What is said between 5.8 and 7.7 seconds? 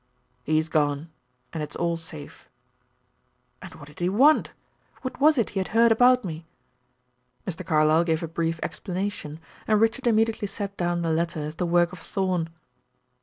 about me?" Mr.